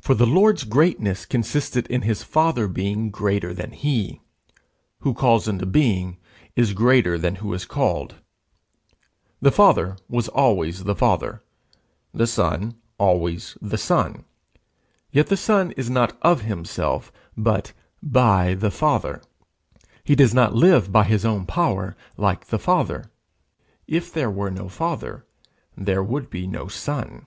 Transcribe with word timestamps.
For 0.00 0.14
the 0.14 0.28
Lord's 0.28 0.62
greatness 0.62 1.26
consisted 1.26 1.88
in 1.88 2.02
his 2.02 2.22
Father 2.22 2.68
being 2.68 3.10
greater 3.10 3.52
than 3.52 3.72
he: 3.72 4.20
who 5.00 5.12
calls 5.12 5.48
into 5.48 5.66
being 5.66 6.18
is 6.54 6.72
greater 6.72 7.18
than 7.18 7.34
who 7.42 7.52
is 7.52 7.64
called. 7.64 8.14
The 9.40 9.50
Father 9.50 9.96
was 10.08 10.28
always 10.28 10.84
the 10.84 10.94
Father, 10.94 11.42
the 12.14 12.28
Son 12.28 12.76
always 12.96 13.58
the 13.60 13.76
Son; 13.76 14.24
yet 15.10 15.26
the 15.26 15.36
Son 15.36 15.72
is 15.72 15.90
not 15.90 16.16
of 16.22 16.42
himself, 16.42 17.10
but 17.36 17.72
by 18.00 18.54
the 18.54 18.70
Father; 18.70 19.20
he 20.04 20.14
does 20.14 20.32
not 20.32 20.54
live 20.54 20.92
by 20.92 21.02
his 21.02 21.24
own 21.24 21.44
power, 21.44 21.96
like 22.16 22.46
the 22.46 22.58
Father. 22.60 23.10
If 23.88 24.12
there 24.12 24.30
were 24.30 24.52
no 24.52 24.68
Father, 24.68 25.26
there 25.76 26.04
would 26.04 26.30
be 26.30 26.46
no 26.46 26.68
Son. 26.68 27.26